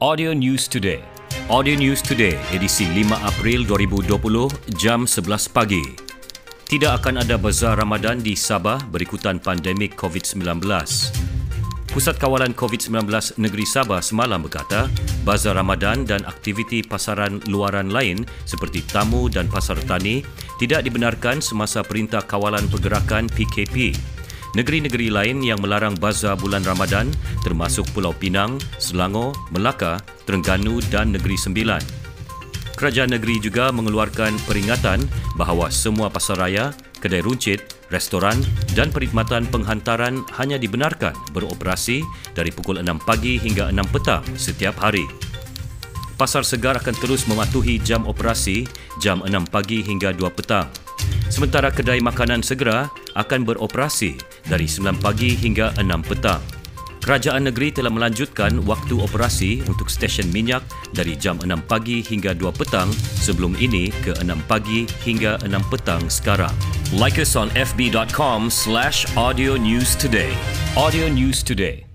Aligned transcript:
Audio 0.00 0.32
News 0.32 0.64
Today. 0.64 1.04
Audio 1.52 1.76
News 1.76 2.00
Today, 2.00 2.32
edisi 2.56 2.88
5 2.88 3.20
April 3.20 3.68
2020, 3.68 4.48
jam 4.80 5.04
11 5.04 5.28
pagi. 5.52 5.84
Tidak 6.64 6.88
akan 6.88 7.20
ada 7.20 7.36
bazar 7.36 7.76
Ramadan 7.76 8.16
di 8.16 8.32
Sabah 8.32 8.80
berikutan 8.88 9.36
pandemik 9.36 10.00
COVID-19. 10.00 10.64
Pusat 11.92 12.16
Kawalan 12.16 12.56
COVID-19 12.56 13.36
Negeri 13.44 13.68
Sabah 13.68 14.00
semalam 14.00 14.40
berkata, 14.40 14.88
bazar 15.20 15.60
Ramadan 15.60 16.08
dan 16.08 16.24
aktiviti 16.24 16.80
pasaran 16.80 17.36
luaran 17.52 17.92
lain 17.92 18.24
seperti 18.48 18.80
tamu 18.88 19.28
dan 19.28 19.52
pasar 19.52 19.76
tani 19.84 20.24
tidak 20.56 20.80
dibenarkan 20.88 21.44
semasa 21.44 21.84
Perintah 21.84 22.24
Kawalan 22.24 22.72
Pergerakan 22.72 23.28
PKP. 23.28 23.92
Negeri-negeri 24.50 25.14
lain 25.14 25.46
yang 25.46 25.62
melarang 25.62 25.94
bazar 25.94 26.34
bulan 26.34 26.66
Ramadan 26.66 27.06
termasuk 27.46 27.86
Pulau 27.94 28.10
Pinang, 28.10 28.58
Selangor, 28.82 29.30
Melaka, 29.54 30.02
Terengganu 30.26 30.82
dan 30.90 31.14
Negeri 31.14 31.38
Sembilan. 31.38 31.82
Kerajaan 32.74 33.12
negeri 33.12 33.38
juga 33.38 33.68
mengeluarkan 33.70 34.40
peringatan 34.48 35.04
bahawa 35.36 35.68
semua 35.68 36.08
pasaraya, 36.08 36.72
kedai 36.98 37.20
runcit, 37.20 37.60
restoran 37.92 38.40
dan 38.72 38.88
perkhidmatan 38.88 39.46
penghantaran 39.52 40.24
hanya 40.40 40.56
dibenarkan 40.56 41.12
beroperasi 41.36 42.00
dari 42.32 42.48
pukul 42.48 42.80
6 42.80 43.04
pagi 43.04 43.36
hingga 43.36 43.68
6 43.68 43.94
petang 43.94 44.24
setiap 44.34 44.80
hari. 44.80 45.04
Pasar 46.16 46.42
Segar 46.42 46.80
akan 46.80 46.96
terus 46.98 47.28
mematuhi 47.28 47.78
jam 47.84 48.08
operasi 48.08 48.64
jam 48.98 49.20
6 49.22 49.28
pagi 49.52 49.84
hingga 49.84 50.16
2 50.16 50.26
petang. 50.32 50.68
Sementara 51.30 51.70
kedai 51.70 52.02
makanan 52.02 52.42
segera 52.42 52.90
akan 53.14 53.46
beroperasi 53.46 54.18
dari 54.50 54.66
9 54.66 54.98
pagi 54.98 55.38
hingga 55.38 55.72
6 55.78 55.86
petang. 56.10 56.42
Kerajaan 57.00 57.48
negeri 57.48 57.72
telah 57.72 57.88
melanjutkan 57.88 58.60
waktu 58.68 59.00
operasi 59.00 59.64
untuk 59.64 59.88
stesen 59.88 60.28
minyak 60.36 60.60
dari 60.92 61.16
jam 61.16 61.40
6 61.40 61.48
pagi 61.64 62.04
hingga 62.04 62.36
2 62.36 62.44
petang 62.52 62.92
sebelum 63.24 63.56
ini 63.56 63.88
ke 64.04 64.12
6 64.20 64.26
pagi 64.44 64.84
hingga 65.06 65.40
6 65.40 65.72
petang 65.72 66.02
sekarang. 66.12 66.52
Like 66.92 67.16
us 67.16 67.38
on 67.40 67.48
fb.com 67.56 68.52
slash 68.52 69.08
audio 69.16 69.56
news 69.56 69.96
today. 69.96 70.34
Audio 70.76 71.08
News 71.08 71.42
Today. 71.42 71.89